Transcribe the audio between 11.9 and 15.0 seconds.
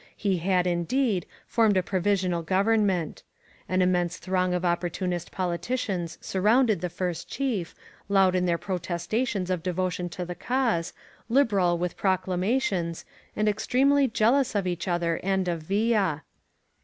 procla / mations, and extremely jealous of each